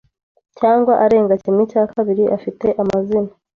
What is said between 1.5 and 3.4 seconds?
cya kabiri afite amazina